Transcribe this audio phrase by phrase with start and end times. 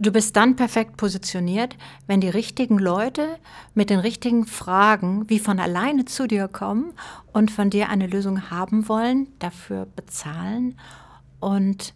[0.00, 3.36] Du bist dann perfekt positioniert, wenn die richtigen Leute
[3.74, 6.92] mit den richtigen Fragen wie von alleine zu dir kommen
[7.32, 10.78] und von dir eine Lösung haben wollen, dafür bezahlen
[11.40, 11.94] und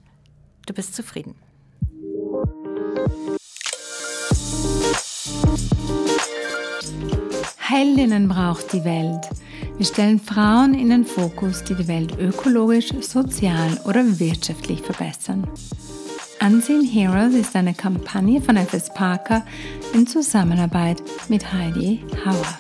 [0.67, 1.37] du bist zufrieden.
[7.59, 9.31] Heldinnen braucht die Welt.
[9.77, 15.47] Wir stellen Frauen in den Fokus, die die Welt ökologisch, sozial oder wirtschaftlich verbessern.
[16.45, 19.47] Unseen Heroes ist eine Kampagne von FS Parker
[19.95, 22.59] in Zusammenarbeit mit Heidi Hauer.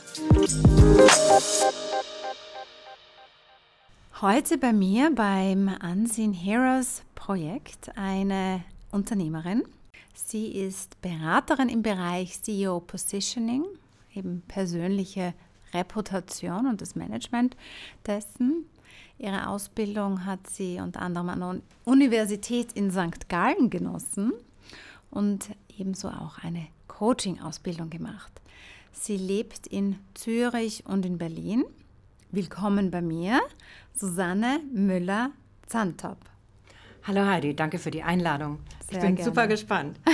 [4.20, 9.64] Heute bei mir beim Unseen Heroes Projekt eine Unternehmerin.
[10.14, 13.64] Sie ist Beraterin im Bereich CEO Positioning,
[14.14, 15.34] eben persönliche
[15.74, 17.56] Reputation und das Management
[18.06, 18.64] dessen.
[19.18, 23.28] Ihre Ausbildung hat sie unter anderem an der Universität in St.
[23.28, 24.32] Gallen genossen
[25.10, 28.32] und ebenso auch eine Coaching-Ausbildung gemacht.
[28.92, 31.64] Sie lebt in Zürich und in Berlin.
[32.30, 33.40] Willkommen bei mir,
[33.94, 36.18] Susanne Müller-Zantop.
[37.04, 38.58] Hallo Heidi, danke für die Einladung.
[38.88, 39.30] Sehr ich bin gerne.
[39.30, 39.98] super gespannt.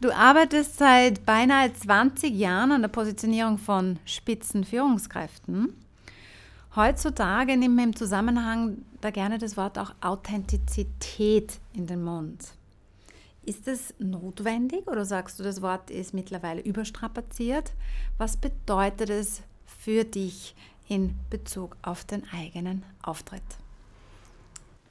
[0.00, 5.72] Du arbeitest seit beinahe 20 Jahren an der Positionierung von Spitzenführungskräften.
[6.76, 12.48] Heutzutage nimmt man im Zusammenhang da gerne das Wort auch Authentizität in den Mund.
[13.44, 17.72] Ist es notwendig oder sagst du, das Wort ist mittlerweile überstrapaziert?
[18.18, 20.56] Was bedeutet es für dich
[20.88, 23.42] in Bezug auf den eigenen Auftritt?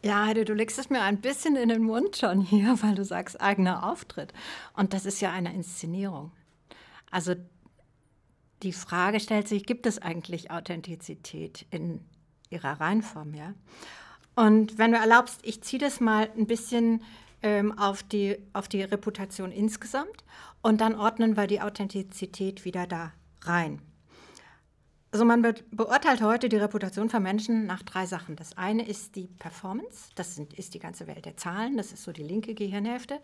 [0.03, 3.03] Ja, Heide, du legst es mir ein bisschen in den Mund schon hier, weil du
[3.03, 4.33] sagst eigener Auftritt.
[4.73, 6.31] Und das ist ja eine Inszenierung.
[7.11, 7.35] Also
[8.64, 12.02] die Frage stellt sich, gibt es eigentlich Authentizität in
[12.50, 13.53] ihrer Reinform, ja?
[14.36, 17.03] Und wenn du erlaubst, ich ziehe das mal ein bisschen
[17.44, 20.23] ähm, auf, die, auf die Reputation insgesamt
[20.61, 23.80] und dann ordnen wir die Authentizität wieder da rein.
[25.11, 28.35] Also man be beurteilt heute die Reputation von Menschen nach drei Sachen.
[28.35, 32.03] Das eine ist die Performance, das sind, ist die ganze Welt der Zahlen, das ist
[32.03, 33.19] so die linke Gehirnhälfte.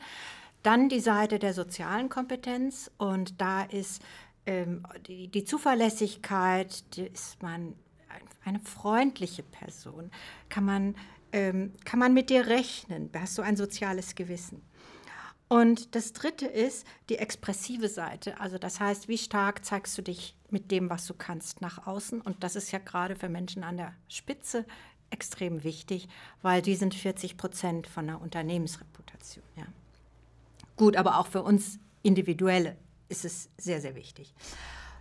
[0.61, 4.03] Dann die Seite der sozialen Kompetenz und da ist
[4.49, 7.75] ähm, die, die, Zuverlässigkeit, die ist man
[8.43, 10.09] eine freundliche Person,
[10.49, 10.95] kann man,
[11.31, 14.63] ähm, kann man mit dir rechnen, hast du ein soziales Gewissen.
[15.49, 18.39] Und das dritte ist die expressive Seite.
[18.39, 22.21] Also das heißt, wie stark zeigst du dich mit dem, was du kannst, nach außen.
[22.21, 24.65] Und das ist ja gerade für Menschen an der Spitze
[25.11, 26.07] extrem wichtig,
[26.41, 29.43] weil die sind 40 Prozent von der Unternehmensreputation.
[29.55, 29.65] Ja.
[30.75, 32.77] Gut, aber auch für uns Individuelle
[33.09, 34.33] ist es sehr, sehr wichtig.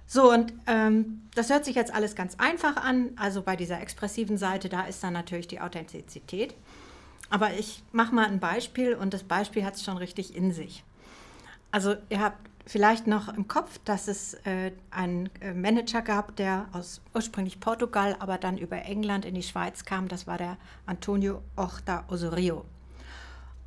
[0.06, 3.10] So, und ähm, das hört sich jetzt alles ganz einfach an.
[3.16, 6.54] Also bei dieser expressiven Seite, da ist dann natürlich die Authentizität.
[7.30, 10.82] Aber ich mache mal ein Beispiel und das Beispiel hat es schon richtig in sich.
[11.70, 16.68] Also ihr habt vielleicht noch im Kopf, dass es äh, einen äh, Manager gab, der
[16.72, 20.08] aus ursprünglich Portugal, aber dann über England in die Schweiz kam.
[20.08, 22.64] Das war der Antonio Horta Osorio.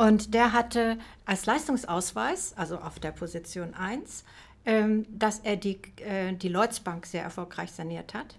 [0.01, 0.97] Und der hatte
[1.28, 4.23] als Leistungsausweis, also auf der Position 1,
[4.66, 8.35] ähm, dass er die, äh, die Lloyds Bank sehr erfolgreich saniert hat.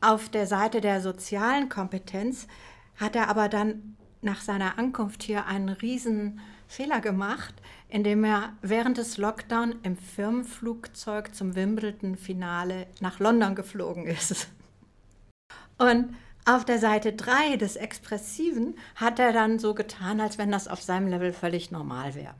[0.00, 2.48] Auf der Seite der sozialen Kompetenz
[2.96, 7.54] hat er aber dann nach seiner Ankunft hier einen riesen Fehler gemacht,
[7.88, 14.48] indem er während des Lockdown im Firmenflugzeug zum Wimbledon-Finale nach London geflogen ist.
[15.78, 20.68] Und auf der Seite 3 des Expressiven hat er dann so getan, als wenn das
[20.68, 22.34] auf seinem Level völlig normal wäre.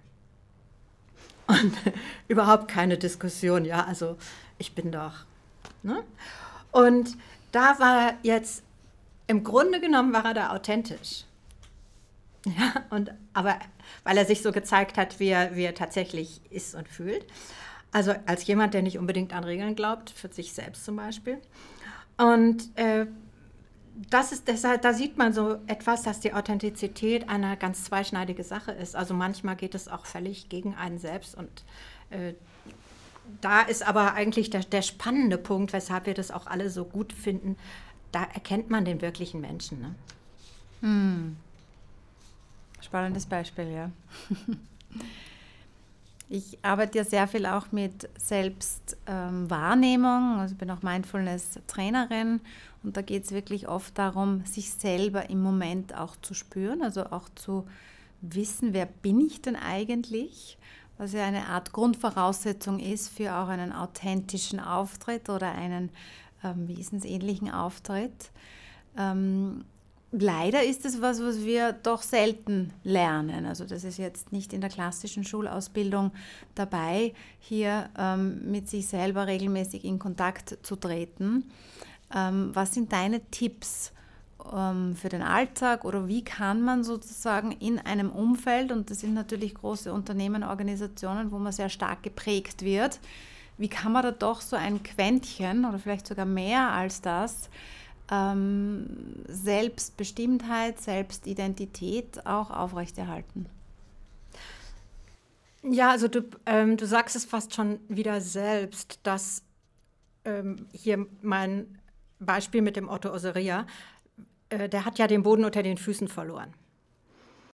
[1.47, 1.75] Und
[2.29, 4.17] überhaupt keine Diskussion, ja, also
[4.59, 5.25] ich bin doch.
[5.83, 6.03] Ne?
[6.71, 7.17] Und
[7.53, 8.63] da war jetzt,
[9.27, 11.25] im Grunde genommen war er da authentisch.
[12.47, 13.59] Ja, und, aber
[14.03, 17.25] weil er sich so gezeigt hat, wie er, wie er tatsächlich ist und fühlt.
[17.91, 21.39] Also als jemand, der nicht unbedingt an Regeln glaubt, für sich selbst zum Beispiel.
[22.19, 23.07] Und äh,
[24.11, 28.73] das ist deshalb, da sieht man so etwas, dass die Authentizität eine ganz zweischneidige Sache
[28.73, 28.97] ist.
[28.97, 31.65] Also manchmal geht es auch völlig gegen einen selbst und
[32.11, 32.35] äh,
[33.41, 37.13] da ist aber eigentlich der, der, spannende Punkt, weshalb wir das auch alle so gut
[37.13, 37.57] finden.
[38.13, 39.81] Da erkennt man den wirklichen Menschen.
[39.81, 39.95] Ne?
[40.83, 41.37] Hm.
[42.83, 43.91] Spannendes Beispiel, ja.
[46.29, 52.41] Ich arbeite ja sehr viel auch mit Selbstwahrnehmung, ähm, also bin auch Mindfulness-Trainerin.
[52.83, 57.07] Und da geht es wirklich oft darum, sich selber im Moment auch zu spüren, also
[57.07, 57.67] auch zu
[58.21, 60.59] wissen, wer bin ich denn eigentlich,
[60.97, 65.91] was ja eine Art Grundvoraussetzung ist für auch einen authentischen Auftritt oder einen
[66.43, 68.31] ähm, wesensähnlichen Auftritt.
[68.97, 69.65] Ähm,
[70.21, 73.47] leider ist es was, was wir doch selten lernen.
[73.47, 76.13] Also das ist jetzt nicht in der klassischen Schulausbildung
[76.55, 81.51] dabei, hier ähm, mit sich selber regelmäßig in Kontakt zu treten.
[82.15, 83.93] Ähm, was sind deine Tipps
[84.53, 89.15] ähm, für den Alltag oder wie kann man sozusagen in einem Umfeld, und das sind
[89.15, 93.01] natürlich große Unternehmen, Organisationen, wo man sehr stark geprägt wird,
[93.57, 97.49] wie kann man da doch so ein Quäntchen oder vielleicht sogar mehr als das,
[98.11, 103.47] ähm, Selbstbestimmtheit, Selbstidentität auch aufrechterhalten?
[105.63, 109.43] Ja, also du, ähm, du sagst es fast schon wieder selbst, dass
[110.25, 111.79] ähm, hier mein
[112.19, 113.67] Beispiel mit dem Otto Oseria,
[114.51, 116.53] äh, der hat ja den Boden unter den Füßen verloren.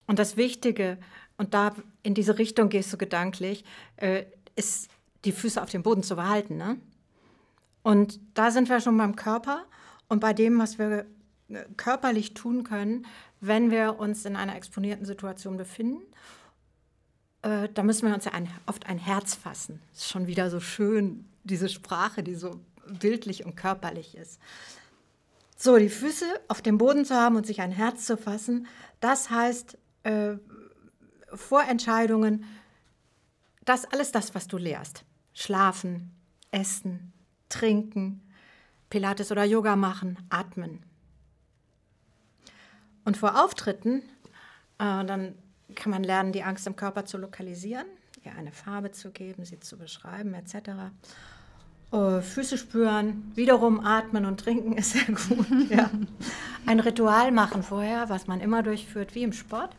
[0.06, 0.98] Und das Wichtige,
[1.36, 3.64] und da in diese Richtung gehst du gedanklich,
[3.96, 4.24] äh,
[4.56, 4.90] ist
[5.24, 6.56] die Füße auf dem Boden zu behalten.
[6.56, 6.78] Ne?
[7.82, 9.64] Und da sind wir schon beim Körper
[10.08, 11.06] und bei dem, was wir
[11.48, 13.06] äh, körperlich tun können,
[13.40, 16.02] wenn wir uns in einer exponierten Situation befinden.
[17.42, 19.80] Äh, da müssen wir uns ja ein, oft ein Herz fassen.
[19.92, 22.60] Ist schon wieder so schön, diese Sprache, die so
[23.00, 24.40] bildlich und körperlich ist.
[25.56, 28.66] So, die Füße auf dem Boden zu haben und sich ein Herz zu fassen,
[29.00, 30.36] das heißt, äh,
[31.34, 32.44] Vorentscheidungen,
[33.64, 35.04] das alles das, was du lehrst.
[35.34, 36.12] Schlafen,
[36.50, 37.12] essen,
[37.48, 38.22] trinken,
[38.90, 40.82] Pilates oder Yoga machen, atmen.
[43.04, 44.02] Und vor Auftritten,
[44.78, 45.34] äh, dann
[45.74, 47.86] kann man lernen, die Angst im Körper zu lokalisieren,
[48.24, 50.90] ihr eine Farbe zu geben, sie zu beschreiben, etc.
[51.92, 55.46] Äh, Füße spüren, wiederum atmen und trinken ist sehr gut.
[55.70, 55.90] ja.
[56.66, 59.74] Ein Ritual machen vorher, was man immer durchführt, wie im Sport.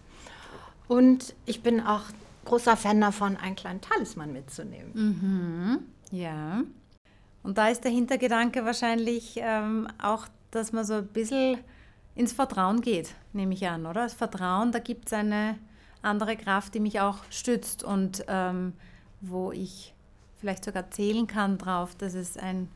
[0.87, 2.03] Und ich bin auch
[2.45, 4.91] großer Fan davon, einen kleinen Talisman mitzunehmen.
[4.93, 5.79] Mhm.
[6.11, 6.63] Ja.
[7.43, 11.57] Und da ist der Hintergedanke wahrscheinlich ähm, auch, dass man so ein bisschen
[12.15, 14.03] ins Vertrauen geht, nehme ich an, oder?
[14.03, 15.57] Das Vertrauen, da gibt es eine
[16.01, 18.73] andere Kraft, die mich auch stützt und ähm,
[19.21, 19.93] wo ich
[20.37, 22.69] vielleicht sogar zählen kann drauf, dass es ein,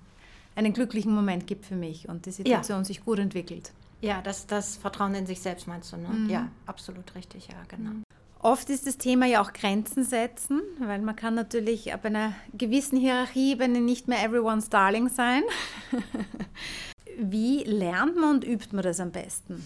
[0.55, 2.83] einen glücklichen Moment gibt für mich und die Situation ja.
[2.83, 3.71] sich gut entwickelt.
[4.01, 6.09] Ja, das, das Vertrauen in sich selbst meinst du, ne?
[6.09, 6.29] Mhm.
[6.29, 8.02] Ja, absolut richtig, ja, genau.
[8.43, 12.99] Oft ist das Thema ja auch Grenzen setzen, weil man kann natürlich ab einer gewissen
[12.99, 15.43] Hierarchieebene nicht mehr everyone's darling sein.
[17.17, 19.65] Wie lernt man und übt man das am besten?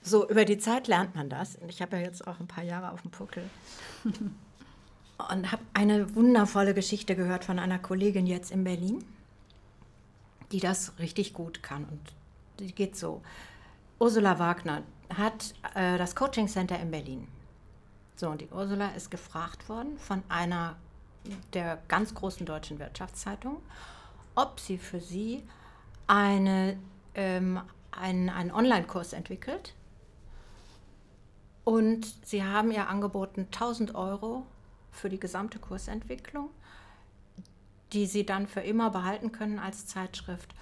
[0.00, 1.58] So, über die Zeit lernt man das.
[1.68, 3.44] Ich habe ja jetzt auch ein paar Jahre auf dem Puckel.
[4.04, 9.04] und habe eine wundervolle Geschichte gehört von einer Kollegin jetzt in Berlin,
[10.52, 11.84] die das richtig gut kann.
[11.84, 12.00] Und
[12.60, 13.20] die geht so.
[13.98, 14.84] Ursula Wagner
[15.14, 17.28] hat äh, das Coaching Center in Berlin.
[18.16, 20.76] So, und die Ursula ist gefragt worden von einer
[21.52, 23.58] der ganz großen deutschen Wirtschaftszeitungen,
[24.34, 25.42] ob sie für sie
[26.06, 26.78] eine,
[27.14, 29.74] ähm, einen, einen Online-Kurs entwickelt.
[31.64, 34.44] Und sie haben ihr angeboten 1000 Euro
[34.92, 36.50] für die gesamte Kursentwicklung,
[37.92, 40.54] die sie dann für immer behalten können als Zeitschrift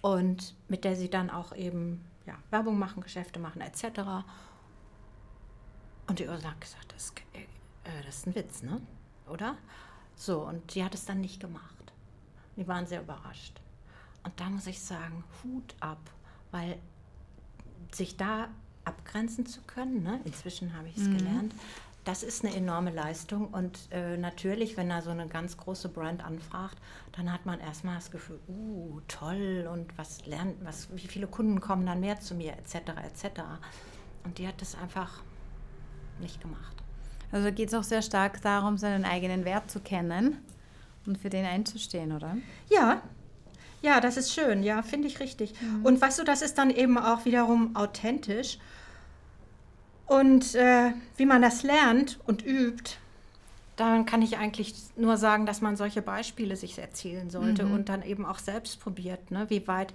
[0.00, 4.24] und mit der sie dann auch eben ja, Werbung machen, Geschäfte machen etc.
[6.06, 8.80] Und die Ursula hat gesagt, das, äh, das ist ein Witz, ne?
[9.28, 9.56] Oder?
[10.16, 11.92] So, und die hat es dann nicht gemacht.
[12.56, 13.60] Die waren sehr überrascht.
[14.22, 15.98] Und da muss ich sagen, Hut ab,
[16.50, 16.78] weil
[17.92, 18.48] sich da
[18.84, 20.20] abgrenzen zu können, ne?
[20.24, 21.18] inzwischen habe ich es mhm.
[21.18, 21.54] gelernt,
[22.04, 23.48] das ist eine enorme Leistung.
[23.48, 26.76] Und äh, natürlich, wenn da so eine ganz große Brand anfragt,
[27.12, 31.60] dann hat man erstmal das Gefühl, uh, toll und was lernt, was, wie viele Kunden
[31.60, 32.74] kommen dann mehr zu mir, etc.
[33.04, 33.40] etc.
[34.24, 35.22] Und die hat das einfach
[36.20, 36.74] nicht gemacht.
[37.32, 40.38] Also geht es auch sehr stark darum, seinen eigenen Wert zu kennen
[41.06, 42.36] und für den einzustehen, oder?
[42.70, 43.02] Ja,
[43.84, 45.52] ja, das ist schön, ja, finde ich richtig.
[45.60, 45.84] Mhm.
[45.84, 48.58] Und weißt du, das ist dann eben auch wiederum authentisch.
[50.06, 52.96] Und äh, wie man das lernt und übt,
[53.76, 57.72] dann kann ich eigentlich nur sagen, dass man solche Beispiele sich erzielen sollte mhm.
[57.74, 59.46] und dann eben auch selbst probiert, ne?
[59.50, 59.92] wie weit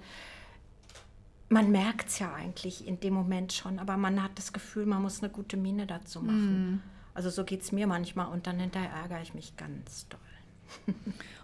[1.50, 5.02] man merkt es ja eigentlich in dem Moment schon, aber man hat das Gefühl, man
[5.02, 6.74] muss eine gute Miene dazu machen.
[6.74, 6.82] Mm.
[7.12, 10.94] Also so geht es mir manchmal und dann hinterher ärgere ich mich ganz doll.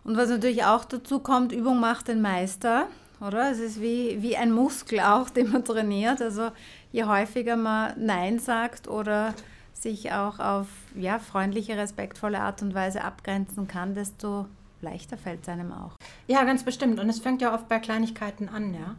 [0.04, 2.86] und was natürlich auch dazu kommt, Übung macht den Meister,
[3.20, 3.50] oder?
[3.50, 6.22] Es ist wie, wie ein Muskel auch, den man trainiert.
[6.22, 6.50] Also
[6.92, 9.34] je häufiger man Nein sagt oder
[9.72, 14.46] sich auch auf ja, freundliche, respektvolle Art und Weise abgrenzen kann, desto
[14.80, 15.96] leichter fällt es einem auch.
[16.28, 17.00] Ja, ganz bestimmt.
[17.00, 18.94] Und es fängt ja oft bei Kleinigkeiten an, ja.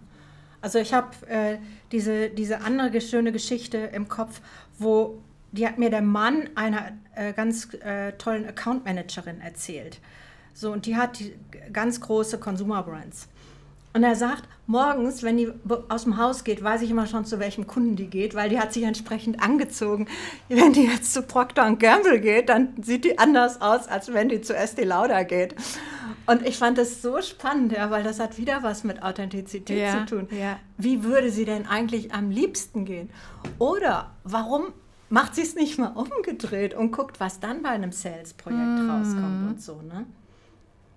[0.67, 1.59] Also ich habe äh,
[1.93, 4.41] diese, diese andere schöne Geschichte im Kopf,
[4.77, 10.01] wo die hat mir der Mann einer äh, ganz äh, tollen Account Managerin erzählt.
[10.53, 11.33] So, und die hat die
[11.71, 13.29] ganz große Consumer Brands.
[13.98, 15.51] Und er sagt, morgens, wenn die
[15.89, 18.60] aus dem Haus geht, weiß ich immer schon, zu welchem Kunden die geht, weil die
[18.60, 20.08] hat sich entsprechend angezogen.
[20.50, 24.42] Wenn die jetzt zu Procter Gamble geht, dann sieht die anders aus, als wenn die
[24.42, 25.56] zu Estee Lauder geht.
[26.27, 30.06] Und ich fand das so spannend, ja, weil das hat wieder was mit Authentizität ja,
[30.06, 30.27] zu tun.
[30.30, 30.60] Ja.
[30.77, 33.10] Wie würde sie denn eigentlich am liebsten gehen?
[33.58, 34.74] Oder warum
[35.10, 38.89] macht sie es nicht mal umgedreht und guckt, was dann bei einem Sales-Projekt mm.
[38.92, 40.06] rauskommt und so, ne?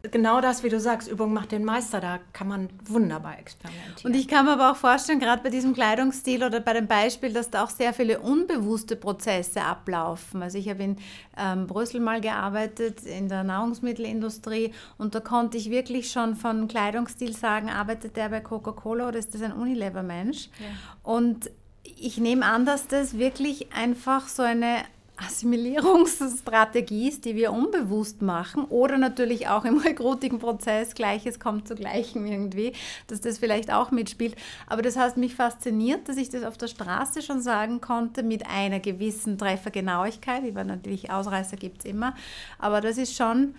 [0.03, 3.97] Genau das, wie du sagst, Übung macht den Meister, da kann man wunderbar experimentieren.
[4.05, 7.33] Und ich kann mir aber auch vorstellen, gerade bei diesem Kleidungsstil oder bei dem Beispiel,
[7.35, 10.43] dass da auch sehr viele unbewusste Prozesse ablaufen.
[10.43, 10.97] Also ich habe in
[11.37, 17.37] ähm, Brüssel mal gearbeitet, in der Nahrungsmittelindustrie und da konnte ich wirklich schon von Kleidungsstil
[17.37, 20.49] sagen, arbeitet der bei Coca-Cola oder ist das ein Unilever-Mensch?
[20.61, 20.67] Ja.
[21.03, 21.51] Und
[21.83, 24.79] ich nehme an, dass das wirklich einfach so eine
[25.27, 32.27] Assimilierungsstrategie ist, die wir unbewusst machen oder natürlich auch im Recruiting-Prozess, Gleiches kommt zu Gleichem
[32.27, 32.73] irgendwie,
[33.07, 34.37] dass das vielleicht auch mitspielt.
[34.67, 38.47] Aber das hat mich fasziniert, dass ich das auf der Straße schon sagen konnte mit
[38.47, 40.45] einer gewissen Treffergenauigkeit.
[40.45, 42.15] Ich war natürlich Ausreißer gibt es immer,
[42.59, 43.55] aber das ist schon,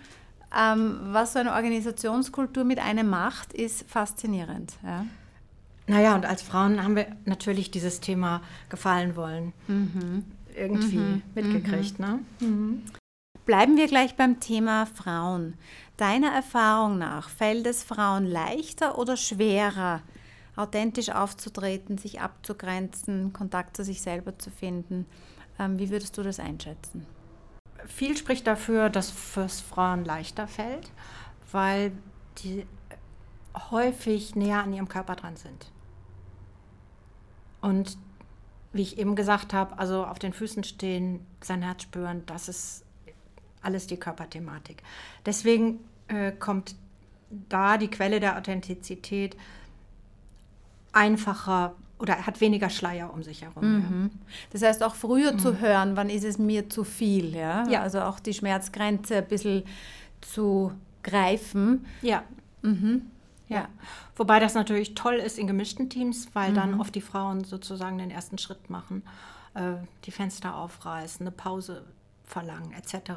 [0.56, 4.74] ähm, was so eine Organisationskultur mit einem macht, ist faszinierend.
[4.82, 5.06] Ja.
[5.86, 9.52] Naja, und als Frauen haben wir natürlich dieses Thema gefallen wollen.
[9.66, 10.24] Mhm.
[10.56, 11.22] Irgendwie mhm.
[11.34, 11.98] mitgekriegt.
[11.98, 12.04] Mhm.
[12.04, 12.18] Ne?
[12.40, 12.82] Mhm.
[13.44, 15.54] Bleiben wir gleich beim Thema Frauen.
[15.96, 20.02] Deiner Erfahrung nach fällt es Frauen leichter oder schwerer,
[20.54, 25.06] authentisch aufzutreten, sich abzugrenzen, Kontakt zu sich selber zu finden?
[25.58, 27.06] Ähm, wie würdest du das einschätzen?
[27.86, 30.90] Viel spricht dafür, dass es Frauen leichter fällt,
[31.50, 31.92] weil
[32.38, 32.64] die
[33.70, 35.70] häufig näher an ihrem Körper dran sind.
[37.60, 37.98] Und
[38.72, 42.84] wie ich eben gesagt habe, also auf den Füßen stehen, sein Herz spüren, das ist
[43.60, 44.82] alles die Körperthematik.
[45.26, 46.74] Deswegen äh, kommt
[47.48, 49.36] da die Quelle der Authentizität
[50.92, 53.64] einfacher oder hat weniger Schleier um sich herum.
[53.64, 54.10] Mhm.
[54.50, 55.38] Das heißt auch früher mhm.
[55.38, 57.66] zu hören, wann ist es mir zu viel, ja?
[57.68, 57.80] ja?
[57.80, 59.62] Also auch die Schmerzgrenze ein bisschen
[60.20, 61.86] zu greifen.
[62.02, 62.24] Ja.
[62.62, 63.02] Mhm.
[63.54, 63.68] Ja.
[64.16, 66.54] Wobei das natürlich toll ist in gemischten Teams, weil mhm.
[66.54, 69.02] dann oft die Frauen sozusagen den ersten Schritt machen,
[69.54, 71.84] äh, die Fenster aufreißen, eine Pause
[72.24, 73.12] verlangen etc.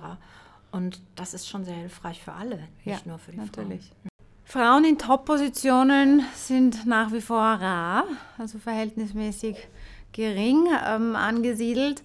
[0.71, 3.85] Und das ist schon sehr hilfreich für alle, nicht ja, nur für die natürlich.
[3.87, 4.09] Frauen.
[4.47, 8.03] Frauen in Top-Positionen sind nach wie vor rar,
[8.37, 9.57] also verhältnismäßig
[10.11, 12.03] gering ähm, angesiedelt.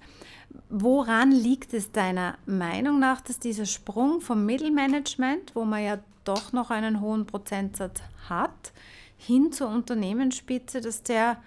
[0.68, 6.52] Woran liegt es deiner Meinung nach, dass dieser Sprung vom Mittelmanagement, wo man ja doch
[6.52, 8.72] noch einen hohen Prozentsatz hat,
[9.16, 11.42] hin zur Unternehmensspitze, dass der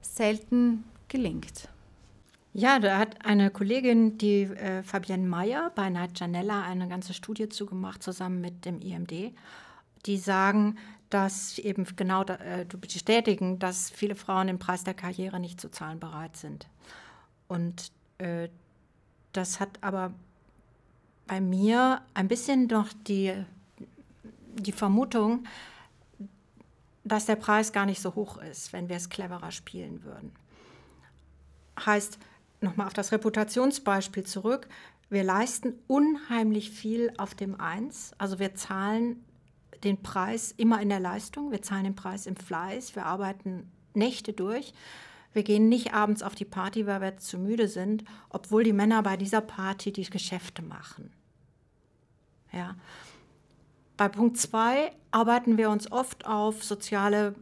[0.00, 1.68] selten gelingt.
[2.52, 7.48] Ja, da hat eine Kollegin, die äh, Fabienne Meyer bei Night Janella, eine ganze Studie
[7.48, 9.32] zugemacht, zusammen mit dem IMD.
[10.06, 10.76] Die sagen,
[11.10, 15.70] dass eben genau da, äh, bestätigen, dass viele Frauen den Preis der Karriere nicht zu
[15.70, 16.66] zahlen bereit sind.
[17.46, 18.48] Und äh,
[19.32, 20.12] das hat aber
[21.26, 23.34] bei mir ein bisschen noch die
[24.54, 25.44] die Vermutung,
[27.04, 30.32] dass der Preis gar nicht so hoch ist, wenn wir es cleverer spielen würden.
[31.84, 32.18] Heißt,
[32.60, 34.68] nochmal auf das Reputationsbeispiel zurück,
[35.08, 38.12] wir leisten unheimlich viel auf dem Eins.
[38.18, 39.24] Also wir zahlen
[39.82, 44.32] den Preis immer in der Leistung, wir zahlen den Preis im Fleiß, wir arbeiten Nächte
[44.32, 44.72] durch.
[45.32, 49.02] Wir gehen nicht abends auf die Party, weil wir zu müde sind, obwohl die Männer
[49.02, 51.12] bei dieser Party die Geschäfte machen.
[52.52, 52.76] Ja.
[53.96, 57.34] Bei Punkt 2 arbeiten wir uns oft auf, soziale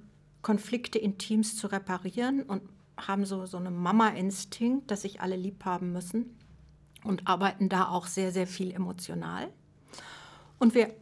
[0.43, 2.63] Konflikte in Teams zu reparieren und
[2.97, 6.37] haben so, so einen Mama-Instinkt, dass sich alle lieb haben müssen
[7.05, 9.49] und arbeiten da auch sehr, sehr viel emotional.
[10.59, 10.93] Und wir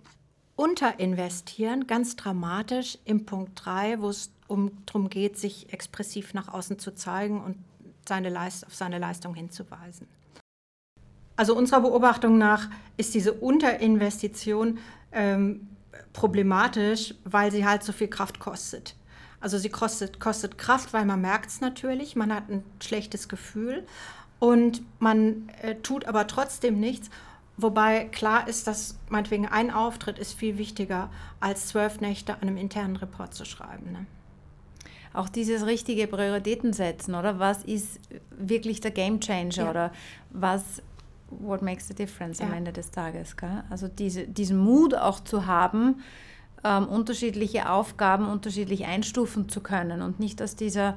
[0.57, 6.79] unterinvestieren ganz dramatisch im Punkt 3, wo es um, darum geht, sich expressiv nach außen
[6.79, 7.57] zu zeigen und
[8.09, 10.07] seine Leist auf seine Leistung hinzuweisen.
[11.37, 14.79] Also unserer Beobachtung nach ist diese Unterinvestition
[15.13, 15.69] ähm,
[16.13, 18.97] problematisch, weil sie halt so viel Kraft kostet.
[19.41, 23.87] Also sie kostet, kostet Kraft, weil man merkt es natürlich, man hat ein schlechtes Gefühl
[24.39, 27.11] und man äh, tut aber trotzdem nichts.
[27.59, 31.11] Wobei klar ist, dass meinetwegen ein Auftritt ist viel wichtiger,
[31.41, 33.93] als zwölf Nächte an einem internen Report zu schreiben.
[33.93, 34.07] Ne?
[35.17, 37.39] Auch dieses richtige Prioritäten setzen, oder?
[37.39, 37.99] Was ist
[38.31, 39.71] wirklich der Game Changer ja.
[39.71, 39.93] oder
[40.31, 40.83] was
[41.31, 42.47] what makes the difference ja.
[42.47, 43.37] am Ende des Tages.
[43.37, 43.65] Gell?
[43.71, 46.03] Also diese, diesen Mut auch zu haben,
[46.65, 50.97] ähm, unterschiedliche Aufgaben unterschiedlich einstufen zu können und nicht aus dieser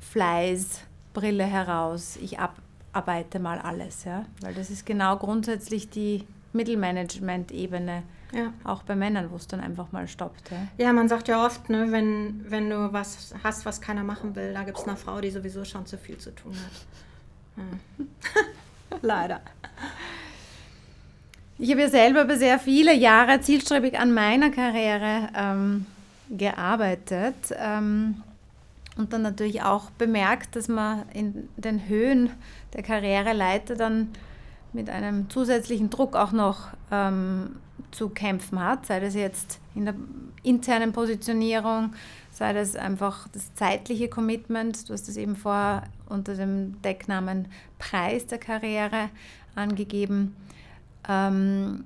[0.00, 4.04] Fleißbrille heraus, ich abarbeite mal alles.
[4.04, 4.24] Ja?
[4.40, 8.02] Weil das ist genau grundsätzlich die Mittelmanagement-Ebene.
[8.32, 8.52] Ja.
[8.64, 10.50] Auch bei Männern, wo es dann einfach mal stoppt.
[10.50, 14.36] Ja, ja man sagt ja oft, ne, wenn, wenn du was hast, was keiner machen
[14.36, 17.64] will, da gibt es eine Frau, die sowieso schon zu viel zu tun hat.
[17.98, 18.08] Hm.
[19.02, 19.40] Leider.
[21.58, 25.86] Ich habe ja selber über sehr viele Jahre zielstrebig an meiner Karriere ähm,
[26.30, 28.22] gearbeitet ähm,
[28.96, 32.30] und dann natürlich auch bemerkt, dass man in den Höhen
[32.74, 34.08] der Karriereleiter dann
[34.72, 37.56] mit einem zusätzlichen Druck auch noch ähm,
[37.90, 39.94] zu kämpfen hat, sei das jetzt in der
[40.42, 41.94] internen Positionierung,
[42.30, 48.26] sei das einfach das zeitliche Commitment, du hast es eben vorher unter dem Decknamen Preis
[48.26, 49.10] der Karriere
[49.54, 50.36] angegeben.
[51.08, 51.84] Ähm,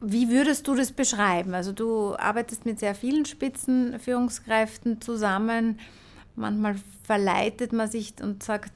[0.00, 1.54] wie würdest du das beschreiben?
[1.54, 5.78] Also du arbeitest mit sehr vielen Spitzenführungskräften zusammen.
[6.36, 8.72] Manchmal verleitet man sich und sagt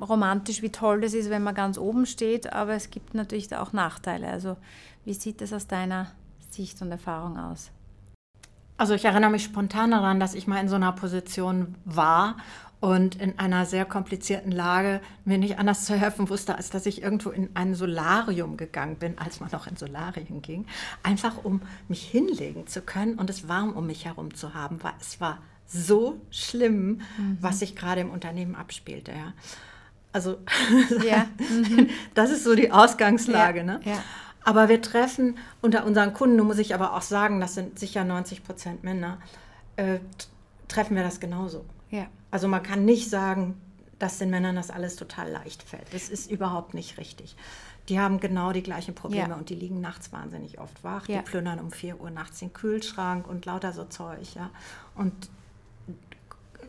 [0.00, 3.72] romantisch, wie toll das ist, wenn man ganz oben steht, aber es gibt natürlich auch
[3.72, 4.28] Nachteile.
[4.28, 4.56] Also
[5.08, 6.08] wie sieht das aus deiner
[6.50, 7.70] Sicht und Erfahrung aus?
[8.76, 12.36] Also ich erinnere mich spontan daran, dass ich mal in so einer Position war
[12.80, 17.00] und in einer sehr komplizierten Lage mir nicht anders zu helfen wusste, als dass ich
[17.00, 20.66] irgendwo in ein Solarium gegangen bin, als man noch in Solarien ging,
[21.02, 24.92] einfach um mich hinlegen zu können und es warm um mich herum zu haben, weil
[25.00, 27.38] es war so schlimm, mhm.
[27.40, 29.12] was sich gerade im Unternehmen abspielte.
[29.12, 29.32] Ja.
[30.12, 30.36] Also
[31.02, 31.26] ja.
[31.38, 31.88] Mhm.
[32.12, 33.60] das ist so die Ausgangslage.
[33.60, 33.64] Ja.
[33.64, 33.80] Ne?
[33.84, 34.02] Ja.
[34.48, 38.02] Aber wir treffen unter unseren Kunden, nun muss ich aber auch sagen, das sind sicher
[38.02, 39.18] 90 Prozent Männer,
[39.76, 39.98] äh,
[40.68, 41.66] treffen wir das genauso.
[41.90, 42.06] Ja.
[42.30, 43.60] Also man kann nicht sagen,
[43.98, 45.92] dass den Männern das alles total leicht fällt.
[45.92, 47.36] Das ist überhaupt nicht richtig.
[47.90, 49.34] Die haben genau die gleichen Probleme ja.
[49.34, 51.06] und die liegen nachts wahnsinnig oft wach.
[51.08, 51.18] Ja.
[51.18, 54.34] Die plündern um 4 Uhr nachts den Kühlschrank und lauter so Zeug.
[54.34, 54.48] Ja?
[54.94, 55.12] Und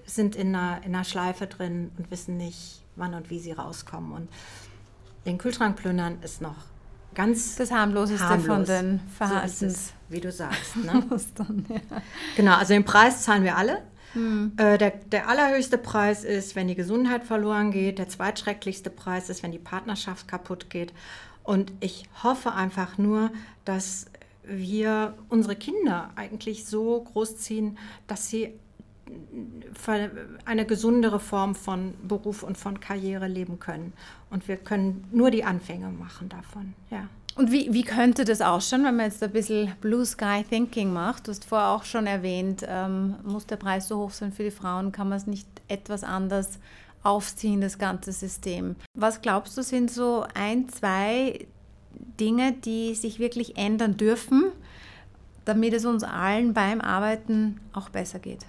[0.05, 4.12] sind in einer, in einer Schleife drin und wissen nicht, wann und wie sie rauskommen.
[4.12, 4.27] Und
[5.25, 6.57] den Kühlschrank plündern ist noch
[7.16, 8.48] ganz das harmloseste harmlos.
[8.48, 9.60] von den Verhaltens.
[9.60, 10.75] So es, wie du sagst.
[10.84, 11.04] Ne?
[11.36, 12.01] Dann, ja.
[12.36, 13.82] Genau, also den Preis zahlen wir alle.
[14.13, 14.54] Hm.
[14.58, 18.00] Äh, der, der allerhöchste Preis ist, wenn die Gesundheit verloren geht.
[18.00, 20.94] Der zweitschrecklichste Preis ist, wenn die Partnerschaft kaputt geht.
[21.44, 23.32] Und ich hoffe einfach nur,
[23.66, 24.08] dass
[24.44, 28.54] wir unsere Kinder eigentlich so großziehen, dass sie
[30.45, 33.93] eine gesundere Form von Beruf und von Karriere leben können.
[34.30, 37.08] Und wir können nur die Anfänge machen davon, ja.
[37.36, 41.28] Und wie, wie könnte das ausschauen, wenn man jetzt ein bisschen Blue Sky Thinking macht?
[41.28, 44.52] Du hast vorher auch schon erwähnt, ähm, muss der Preis so hoch sein für die
[44.52, 44.91] Frauen?
[44.91, 46.60] Kann man es nicht etwas anders
[47.02, 48.76] aufziehen, das ganze System?
[48.98, 51.48] Was glaubst du, sind so ein, zwei
[52.19, 54.52] Dinge, die sich wirklich ändern dürfen,
[55.45, 58.45] damit es uns allen beim Arbeiten auch besser geht?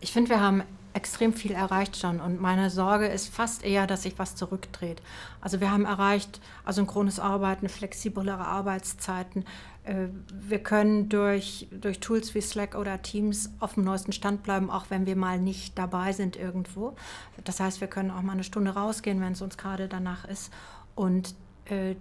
[0.00, 0.62] Ich finde, wir haben
[0.94, 5.00] extrem viel erreicht schon und meine Sorge ist fast eher, dass sich was zurückdreht.
[5.40, 9.44] Also wir haben erreicht asynchrones Arbeiten, flexiblere Arbeitszeiten.
[9.84, 14.70] Äh, wir können durch, durch Tools wie Slack oder Teams auf dem neuesten Stand bleiben,
[14.70, 16.96] auch wenn wir mal nicht dabei sind irgendwo.
[17.44, 20.52] Das heißt, wir können auch mal eine Stunde rausgehen, wenn es uns gerade danach ist.
[20.94, 21.34] Und
[21.66, 21.94] äh,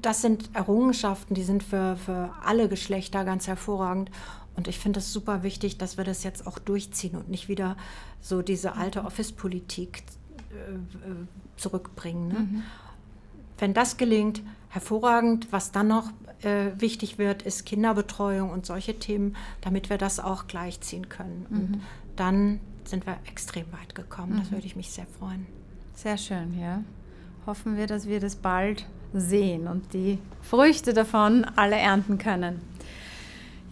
[0.00, 4.10] das sind Errungenschaften, die sind für, für alle Geschlechter ganz hervorragend.
[4.56, 7.76] Und ich finde es super wichtig, dass wir das jetzt auch durchziehen und nicht wieder
[8.20, 9.06] so diese alte mhm.
[9.06, 10.02] Office-Politik
[10.50, 12.28] äh, zurückbringen.
[12.28, 12.38] Ne?
[12.38, 12.62] Mhm.
[13.58, 15.48] Wenn das gelingt, hervorragend.
[15.50, 16.10] Was dann noch
[16.42, 21.46] äh, wichtig wird, ist Kinderbetreuung und solche Themen, damit wir das auch gleichziehen können.
[21.48, 21.58] Mhm.
[21.58, 21.82] Und
[22.16, 24.38] dann sind wir extrem weit gekommen.
[24.38, 24.54] Das mhm.
[24.54, 25.46] würde ich mich sehr freuen.
[25.94, 26.82] Sehr schön, ja.
[27.46, 32.60] Hoffen wir, dass wir das bald sehen und die Früchte davon alle ernten können.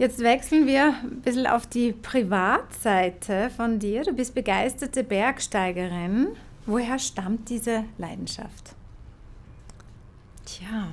[0.00, 4.02] Jetzt wechseln wir ein bisschen auf die Privatseite von dir.
[4.02, 6.28] Du bist begeisterte Bergsteigerin.
[6.64, 8.74] Woher stammt diese Leidenschaft?
[10.46, 10.88] Tja,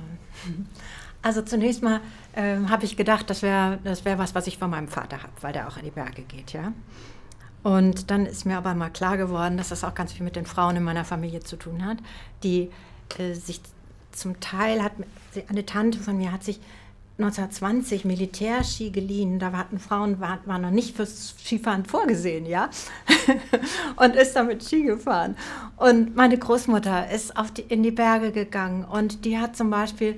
[1.22, 2.02] also zunächst mal
[2.34, 5.32] äh, habe ich gedacht, das wäre das wär was, was ich von meinem Vater habe,
[5.40, 6.74] weil der auch in die Berge geht, ja.
[7.62, 10.44] Und dann ist mir aber mal klar geworden, dass das auch ganz viel mit den
[10.44, 11.96] Frauen in meiner Familie zu tun hat,
[12.42, 12.68] die
[13.16, 13.62] äh, sich
[14.12, 14.92] zum Teil hat,
[15.48, 16.60] eine Tante von mir hat sich
[17.18, 19.40] 1920 Militärski geliehen.
[19.40, 22.70] Da hatten Frauen, waren war noch nicht fürs Skifahren vorgesehen, ja.
[23.96, 25.36] und ist damit Ski gefahren.
[25.76, 30.16] Und meine Großmutter ist auf die, in die Berge gegangen und die hat zum Beispiel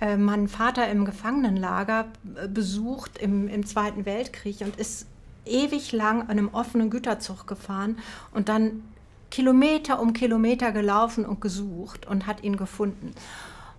[0.00, 5.06] äh, meinen Vater im Gefangenenlager äh, besucht im, im Zweiten Weltkrieg und ist
[5.46, 7.96] ewig lang an einem offenen Güterzug gefahren
[8.32, 8.82] und dann
[9.30, 13.12] Kilometer um Kilometer gelaufen und gesucht und hat ihn gefunden.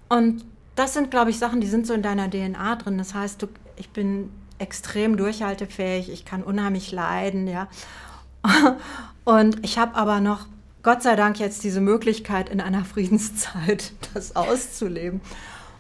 [0.08, 0.46] Und
[0.82, 2.98] das sind, glaube ich, Sachen, die sind so in deiner DNA drin.
[2.98, 7.68] Das heißt, du, ich bin extrem durchhaltefähig, ich kann unheimlich leiden, ja.
[9.24, 10.48] Und ich habe aber noch,
[10.82, 15.22] Gott sei Dank, jetzt diese Möglichkeit in einer Friedenszeit, das auszuleben.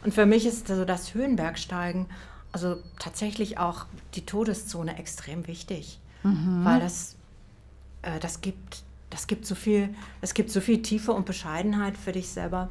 [0.03, 2.05] Und für mich ist so das Höhenbergsteigen,
[2.51, 6.63] also tatsächlich auch die Todeszone extrem wichtig, mhm.
[6.63, 7.15] weil das,
[8.03, 12.11] äh, das gibt, das gibt so viel, es gibt so viel Tiefe und Bescheidenheit für
[12.11, 12.69] dich selber.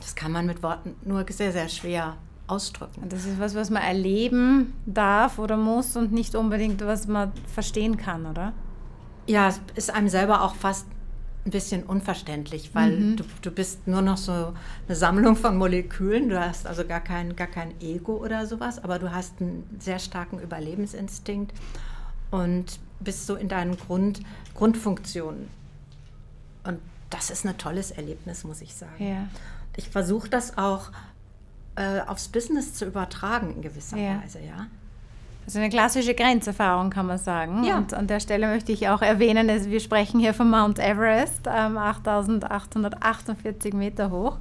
[0.00, 3.08] Das kann man mit Worten nur sehr, sehr schwer ausdrücken.
[3.08, 7.96] Das ist was, was man erleben darf oder muss und nicht unbedingt, was man verstehen
[7.96, 8.52] kann, oder?
[9.26, 10.86] Ja, es ist einem selber auch fast
[11.44, 13.16] ein bisschen unverständlich, weil mhm.
[13.16, 14.54] du, du bist nur noch so
[14.86, 16.28] eine Sammlung von Molekülen.
[16.28, 19.98] Du hast also gar kein, gar kein Ego oder sowas, aber du hast einen sehr
[19.98, 21.52] starken Überlebensinstinkt
[22.30, 24.20] und bist so in deinen Grund,
[24.54, 25.48] Grundfunktionen.
[26.64, 26.80] Und
[27.10, 29.04] das ist ein tolles Erlebnis, muss ich sagen.
[29.04, 29.28] Ja.
[29.78, 30.90] Ich versuche das auch
[31.76, 34.20] äh, aufs Business zu übertragen in gewisser ja.
[34.20, 34.66] Weise, ja.
[35.46, 37.62] Also eine klassische Grenzerfahrung kann man sagen.
[37.62, 37.78] Ja.
[37.78, 41.46] Und an der Stelle möchte ich auch erwähnen, dass wir sprechen hier von Mount Everest,
[41.46, 44.38] ähm, 8848 Meter hoch.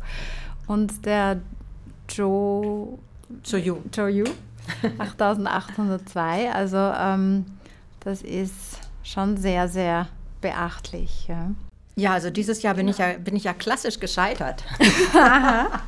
[0.65, 1.39] Und der
[2.09, 2.97] Joe
[3.43, 4.25] Joyu
[4.97, 6.51] 8802.
[6.51, 7.45] Also ähm,
[7.99, 10.07] das ist schon sehr, sehr
[10.41, 11.27] beachtlich.
[11.27, 11.51] Ja.
[11.97, 14.63] Ja, also dieses Jahr bin, ich, ja, bin ich ja klassisch gescheitert.
[15.15, 15.81] Aha.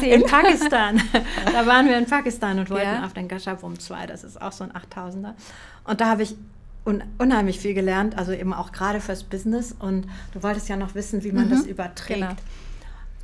[0.00, 1.02] in Pakistan.
[1.44, 3.04] da waren wir in Pakistan und wollten ja.
[3.04, 5.34] auf den Gashabum 2, das ist auch so ein 8000er.
[5.82, 6.36] Und da habe ich
[6.84, 9.74] un unheimlich viel gelernt, also eben auch gerade fürs Business.
[9.76, 11.50] Und du wolltest ja noch wissen, wie man mhm.
[11.50, 12.20] das überträgt.
[12.20, 12.36] Genau.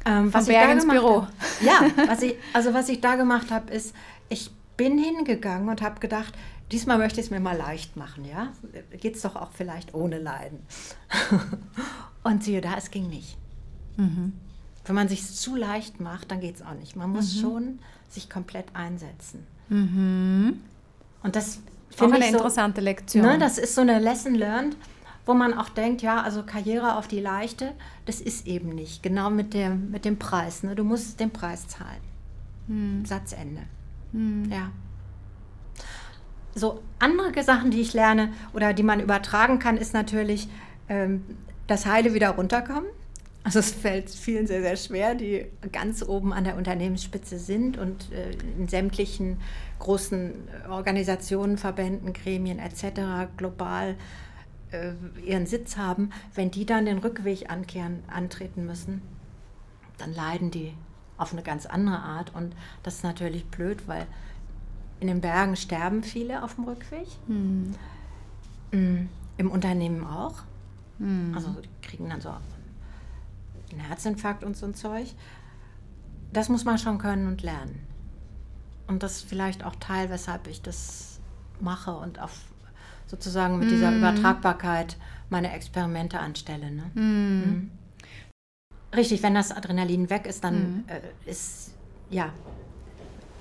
[0.04, 1.22] Ähm, was Von Berg ins Büro.
[1.22, 3.94] Hab, ja, was ich, also was ich da gemacht habe, ist,
[4.28, 6.34] ich bin hingegangen und habe gedacht,
[6.72, 8.48] diesmal möchte ich es mir mal leicht machen, ja?
[8.98, 10.66] Geht es doch auch vielleicht ohne Leiden.
[12.24, 13.36] Und siehe da, es ging nicht.
[13.96, 14.32] Mhm.
[14.84, 16.96] Wenn man sich zu leicht macht, dann geht es auch nicht.
[16.96, 17.40] Man muss mhm.
[17.40, 19.46] schon sich komplett einsetzen.
[19.68, 20.60] Mhm.
[21.22, 23.24] Und das finde ich eine so, interessante Lektion.
[23.24, 24.76] Ne, das ist so eine Lesson learned,
[25.24, 27.72] wo man auch denkt, ja, also Karriere auf die Leichte,
[28.06, 29.02] das ist eben nicht.
[29.02, 30.62] Genau mit dem, mit dem Preis.
[30.62, 30.74] Ne?
[30.74, 32.00] Du musst den Preis zahlen.
[32.66, 33.04] Mhm.
[33.04, 33.62] Satzende.
[34.12, 34.50] Mhm.
[34.50, 34.70] Ja.
[36.54, 40.48] So andere Sachen, die ich lerne oder die man übertragen kann, ist natürlich
[40.88, 41.24] ähm,
[41.66, 42.88] das Heile wieder runterkommen.
[43.44, 48.12] Also es fällt vielen sehr, sehr schwer, die ganz oben an der Unternehmensspitze sind und
[48.12, 49.40] äh, in sämtlichen
[49.80, 50.32] großen
[50.70, 53.28] Organisationen, Verbänden, Gremien etc.
[53.36, 53.96] global
[54.70, 54.92] äh,
[55.26, 56.10] ihren Sitz haben.
[56.34, 59.02] Wenn die dann den Rückweg ankehren, antreten müssen,
[59.98, 60.72] dann leiden die
[61.18, 62.32] auf eine ganz andere Art.
[62.34, 64.06] Und das ist natürlich blöd, weil
[65.00, 67.08] in den Bergen sterben viele auf dem Rückweg.
[67.26, 67.74] Hm.
[69.36, 70.44] Im Unternehmen auch.
[71.02, 71.34] Mhm.
[71.34, 75.08] Also die kriegen dann so einen Herzinfarkt und so ein Zeug.
[76.32, 77.80] Das muss man schon können und lernen.
[78.86, 81.20] Und das ist vielleicht auch Teil, weshalb ich das
[81.60, 82.32] mache und auf
[83.06, 83.72] sozusagen mit mhm.
[83.72, 84.96] dieser Übertragbarkeit
[85.28, 86.70] meine Experimente anstelle.
[86.70, 86.90] Ne?
[86.94, 87.02] Mhm.
[87.02, 87.70] mhm.
[88.94, 90.84] Richtig, wenn das Adrenalin weg ist, dann mhm.
[90.86, 91.72] äh, ist
[92.10, 92.30] ja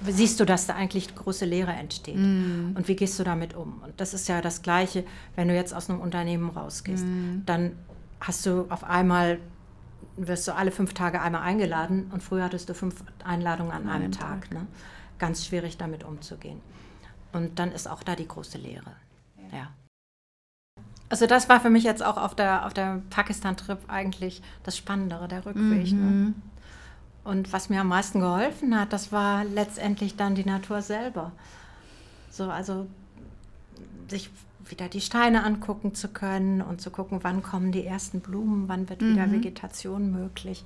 [0.07, 2.17] siehst du, dass da eigentlich große Leere entsteht.
[2.17, 2.75] Mm.
[2.75, 3.81] Und wie gehst du damit um?
[3.83, 5.03] Und das ist ja das Gleiche,
[5.35, 7.05] wenn du jetzt aus einem Unternehmen rausgehst.
[7.05, 7.41] Mm.
[7.45, 7.73] Dann
[8.19, 9.39] hast du auf einmal,
[10.17, 14.11] wirst du alle fünf Tage einmal eingeladen und früher hattest du fünf Einladungen an, einem
[14.11, 14.49] Tag.
[14.49, 14.51] Tag.
[14.51, 14.67] Ne?
[15.19, 16.61] Ganz schwierig damit umzugehen.
[17.33, 18.91] Und dann ist auch da die große Leere.
[19.51, 19.57] Ja.
[19.57, 19.67] ja.
[21.09, 25.27] Also das war für mich jetzt auch auf der, auf der Pakistan-Trip eigentlich das Spannendere,
[25.27, 25.91] der Rückweg.
[25.91, 25.93] Ne?
[25.93, 26.25] Mhm.
[26.25, 26.33] Ne?
[27.23, 31.31] Und was mir am meisten geholfen hat, das war letztendlich dann die Natur selber.
[32.31, 32.87] So, also
[34.07, 34.29] sich
[34.65, 38.89] wieder die Steine angucken zu können und zu gucken, wann kommen die ersten Blumen, wann
[38.89, 39.13] wird mhm.
[39.13, 40.63] wieder Vegetation möglich,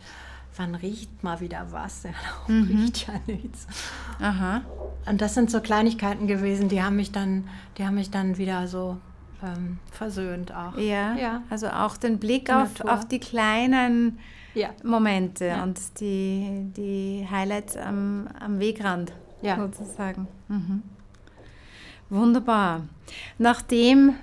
[0.55, 2.03] wann riecht mal wieder was.
[2.03, 2.11] Ja,
[2.47, 2.63] mhm.
[2.63, 3.67] riecht ja nichts.
[4.19, 4.61] Aha.
[5.05, 8.67] Und das sind so Kleinigkeiten gewesen, die haben mich dann, die haben mich dann wieder
[8.67, 8.97] so
[9.43, 10.77] ähm, versöhnt auch.
[10.77, 14.19] Ja, ja, also auch den Blick auf, auf die kleinen
[14.55, 14.69] ja.
[14.83, 15.63] Momente ja.
[15.63, 19.57] und die, die Highlights am, am Wegrand ja.
[19.57, 20.27] sozusagen.
[20.47, 20.83] Mhm.
[22.09, 22.83] Wunderbar.
[23.37, 24.15] Nachdem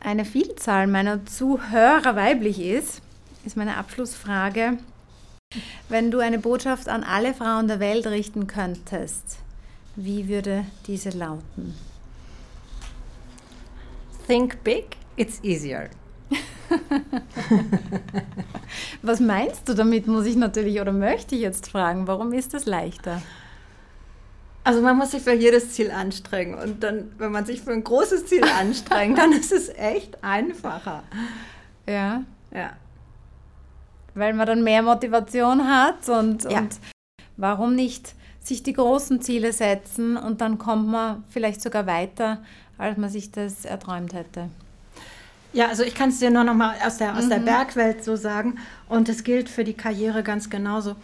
[0.00, 3.02] eine Vielzahl meiner Zuhörer weiblich ist,
[3.44, 4.78] ist meine Abschlussfrage,
[5.88, 9.38] wenn du eine Botschaft an alle Frauen der Welt richten könntest,
[9.96, 11.74] wie würde diese lauten?
[14.26, 15.90] Think big, it's easier.
[19.02, 22.06] Was meinst du damit, muss ich natürlich oder möchte ich jetzt fragen.
[22.06, 23.20] Warum ist das leichter?
[24.64, 27.82] Also man muss sich für jedes Ziel anstrengen und dann, wenn man sich für ein
[27.82, 31.02] großes Ziel anstrengt, dann ist es echt einfacher.
[31.86, 32.22] Ja.
[32.54, 32.70] Ja.
[34.14, 36.60] Weil man dann mehr Motivation hat und, ja.
[36.60, 36.78] und
[37.36, 42.42] warum nicht sich die großen Ziele setzen und dann kommt man vielleicht sogar weiter,
[42.78, 44.48] als man sich das erträumt hätte.
[45.52, 47.30] Ja, also ich kann es dir nur noch mal aus der, aus mhm.
[47.30, 50.96] der Bergwelt so sagen und es gilt für die Karriere ganz genauso.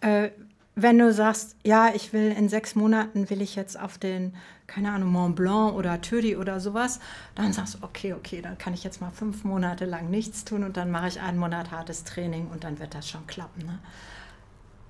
[0.00, 0.30] Äh,
[0.78, 4.34] wenn du sagst, ja, ich will in sechs Monaten, will ich jetzt auf den,
[4.66, 7.00] keine Ahnung, Mont Blanc oder Tödi oder sowas,
[7.34, 10.64] dann sagst du, okay, okay, dann kann ich jetzt mal fünf Monate lang nichts tun
[10.64, 13.64] und dann mache ich einen Monat hartes Training und dann wird das schon klappen.
[13.64, 13.78] Ne?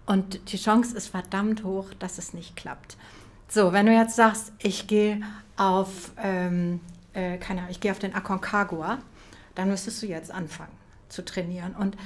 [0.07, 2.97] Und die Chance ist verdammt hoch, dass es nicht klappt.
[3.49, 5.21] So, wenn du jetzt sagst, ich gehe
[5.57, 6.81] auf, ähm,
[7.17, 8.99] äh, keine Ahnung, ich gehe auf den Aconcagua,
[9.55, 10.73] dann müsstest du jetzt anfangen
[11.09, 11.75] zu trainieren.
[11.75, 11.97] Und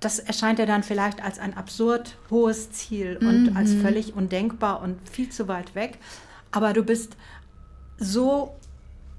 [0.00, 3.56] das erscheint dir dann vielleicht als ein absurd hohes Ziel und mhm.
[3.56, 5.98] als völlig undenkbar und viel zu weit weg.
[6.50, 7.16] Aber du bist
[7.98, 8.54] so,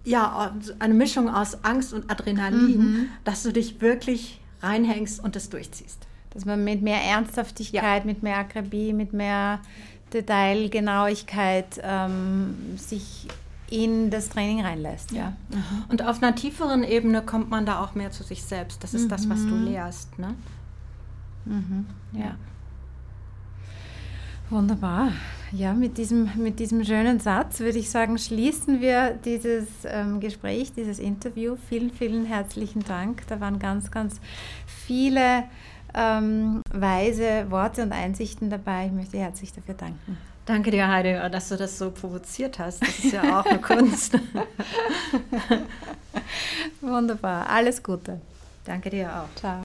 [0.03, 3.09] ja, eine Mischung aus Angst und Adrenalin, mhm.
[3.23, 6.07] dass du dich wirklich reinhängst und es durchziehst.
[6.31, 8.05] Dass man mit mehr Ernsthaftigkeit, ja.
[8.05, 9.59] mit mehr Akribie, mit mehr
[10.13, 13.27] Detailgenauigkeit ähm, sich
[13.71, 15.11] in das Training reinlässt.
[15.11, 15.33] Ja.
[15.49, 15.85] Mhm.
[15.89, 18.83] Und auf einer tieferen Ebene kommt man da auch mehr zu sich selbst.
[18.83, 19.09] Das ist mhm.
[19.09, 19.65] das, was du mhm.
[19.65, 20.19] lehrst.
[20.19, 20.35] Ne?
[21.45, 21.85] Mhm.
[22.11, 22.35] Ja.
[24.49, 25.13] Wunderbar.
[25.53, 30.73] Ja, mit diesem, mit diesem schönen Satz würde ich sagen, schließen wir dieses ähm, Gespräch,
[30.73, 31.55] dieses Interview.
[31.69, 33.25] Vielen, vielen herzlichen Dank.
[33.27, 34.19] Da waren ganz, ganz
[34.65, 35.45] viele
[35.93, 38.87] ähm, weise Worte und Einsichten dabei.
[38.87, 40.17] Ich möchte herzlich dafür danken.
[40.51, 42.81] Danke dir, Heide, dass du das so provoziert hast.
[42.81, 44.19] Das ist ja auch eine Kunst.
[46.81, 47.47] Wunderbar.
[47.47, 48.19] Alles Gute.
[48.65, 49.33] Danke dir auch.
[49.39, 49.61] Ciao.